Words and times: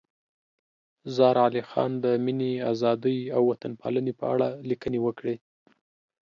زار 1.15 1.35
علي 1.45 1.61
خان 1.69 1.91
د 2.03 2.05
مینې، 2.25 2.53
ازادۍ 2.71 3.17
او 3.35 3.41
وطن 3.51 3.71
پالنې 3.81 4.13
په 4.19 4.25
اړه 4.33 4.47
لیکنې 4.69 4.99
وکړې. 5.05 5.35